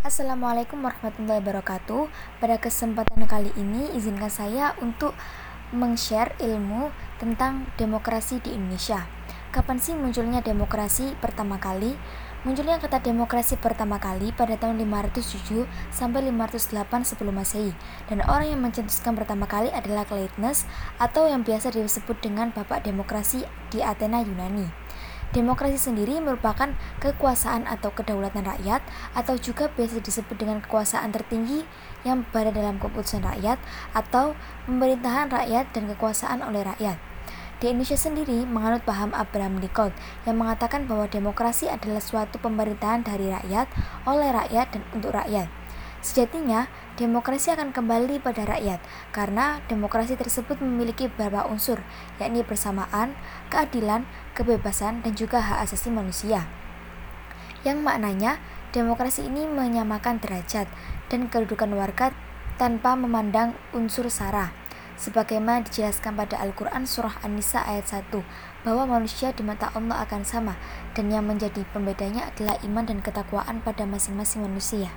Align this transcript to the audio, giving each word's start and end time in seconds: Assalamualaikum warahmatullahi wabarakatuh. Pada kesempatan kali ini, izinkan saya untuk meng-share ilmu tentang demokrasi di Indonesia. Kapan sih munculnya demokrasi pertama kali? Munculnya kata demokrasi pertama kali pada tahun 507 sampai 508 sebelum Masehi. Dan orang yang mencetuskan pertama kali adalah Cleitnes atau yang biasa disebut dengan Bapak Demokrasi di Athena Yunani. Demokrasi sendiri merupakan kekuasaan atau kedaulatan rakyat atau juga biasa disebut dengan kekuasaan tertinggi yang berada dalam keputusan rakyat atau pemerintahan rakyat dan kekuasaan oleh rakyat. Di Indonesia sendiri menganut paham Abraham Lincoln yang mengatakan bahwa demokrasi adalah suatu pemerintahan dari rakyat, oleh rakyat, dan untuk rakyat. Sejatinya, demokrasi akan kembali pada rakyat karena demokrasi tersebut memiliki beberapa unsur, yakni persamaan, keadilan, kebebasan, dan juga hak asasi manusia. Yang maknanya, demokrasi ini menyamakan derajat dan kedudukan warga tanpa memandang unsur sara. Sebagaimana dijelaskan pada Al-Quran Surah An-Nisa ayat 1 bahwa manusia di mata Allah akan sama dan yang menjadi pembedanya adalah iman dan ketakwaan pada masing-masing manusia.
Assalamualaikum 0.00 0.80
warahmatullahi 0.80 1.44
wabarakatuh. 1.44 2.08
Pada 2.40 2.56
kesempatan 2.56 3.20
kali 3.28 3.52
ini, 3.52 3.92
izinkan 3.92 4.32
saya 4.32 4.72
untuk 4.80 5.12
meng-share 5.76 6.32
ilmu 6.40 6.88
tentang 7.20 7.68
demokrasi 7.76 8.40
di 8.40 8.56
Indonesia. 8.56 9.04
Kapan 9.52 9.76
sih 9.76 9.92
munculnya 9.92 10.40
demokrasi 10.40 11.12
pertama 11.20 11.60
kali? 11.60 12.00
Munculnya 12.48 12.80
kata 12.80 13.04
demokrasi 13.04 13.60
pertama 13.60 14.00
kali 14.00 14.32
pada 14.32 14.56
tahun 14.56 14.80
507 14.88 15.68
sampai 15.92 16.32
508 16.32 17.04
sebelum 17.04 17.36
Masehi. 17.36 17.76
Dan 18.08 18.24
orang 18.24 18.56
yang 18.56 18.64
mencetuskan 18.64 19.12
pertama 19.12 19.44
kali 19.44 19.68
adalah 19.68 20.08
Cleitnes 20.08 20.64
atau 20.96 21.28
yang 21.28 21.44
biasa 21.44 21.76
disebut 21.76 22.24
dengan 22.24 22.56
Bapak 22.56 22.88
Demokrasi 22.88 23.44
di 23.68 23.84
Athena 23.84 24.24
Yunani. 24.24 24.79
Demokrasi 25.30 25.78
sendiri 25.78 26.18
merupakan 26.18 26.74
kekuasaan 26.98 27.62
atau 27.70 27.94
kedaulatan 27.94 28.42
rakyat 28.42 28.82
atau 29.14 29.38
juga 29.38 29.70
biasa 29.70 30.02
disebut 30.02 30.34
dengan 30.34 30.58
kekuasaan 30.58 31.14
tertinggi 31.14 31.62
yang 32.02 32.26
berada 32.34 32.50
dalam 32.50 32.82
keputusan 32.82 33.22
rakyat 33.22 33.62
atau 33.94 34.34
pemerintahan 34.66 35.30
rakyat 35.30 35.70
dan 35.70 35.86
kekuasaan 35.94 36.42
oleh 36.42 36.66
rakyat. 36.66 36.98
Di 37.62 37.70
Indonesia 37.70 37.94
sendiri 37.94 38.42
menganut 38.42 38.82
paham 38.82 39.14
Abraham 39.14 39.62
Lincoln 39.62 39.94
yang 40.26 40.34
mengatakan 40.34 40.90
bahwa 40.90 41.06
demokrasi 41.06 41.70
adalah 41.70 42.02
suatu 42.02 42.42
pemerintahan 42.42 43.06
dari 43.06 43.30
rakyat, 43.30 43.70
oleh 44.10 44.34
rakyat, 44.34 44.66
dan 44.74 44.82
untuk 44.96 45.14
rakyat. 45.14 45.59
Sejatinya, 46.00 46.64
demokrasi 46.96 47.52
akan 47.52 47.76
kembali 47.76 48.24
pada 48.24 48.48
rakyat 48.48 48.80
karena 49.12 49.60
demokrasi 49.68 50.16
tersebut 50.16 50.56
memiliki 50.64 51.12
beberapa 51.12 51.44
unsur, 51.44 51.84
yakni 52.16 52.40
persamaan, 52.40 53.12
keadilan, 53.52 54.08
kebebasan, 54.32 55.04
dan 55.04 55.12
juga 55.12 55.44
hak 55.44 55.68
asasi 55.68 55.92
manusia. 55.92 56.48
Yang 57.68 57.84
maknanya, 57.84 58.40
demokrasi 58.72 59.28
ini 59.28 59.44
menyamakan 59.44 60.24
derajat 60.24 60.72
dan 61.12 61.28
kedudukan 61.28 61.68
warga 61.76 62.16
tanpa 62.56 62.96
memandang 62.96 63.52
unsur 63.76 64.08
sara. 64.08 64.56
Sebagaimana 65.00 65.64
dijelaskan 65.64 66.12
pada 66.12 66.36
Al-Quran 66.40 66.84
Surah 66.84 67.24
An-Nisa 67.24 67.64
ayat 67.64 67.88
1 67.88 68.20
bahwa 68.68 68.84
manusia 68.84 69.32
di 69.32 69.40
mata 69.40 69.72
Allah 69.72 70.04
akan 70.04 70.28
sama 70.28 70.60
dan 70.92 71.08
yang 71.08 71.24
menjadi 71.24 71.64
pembedanya 71.72 72.28
adalah 72.28 72.60
iman 72.60 72.84
dan 72.84 73.00
ketakwaan 73.00 73.64
pada 73.64 73.88
masing-masing 73.88 74.44
manusia. 74.44 74.92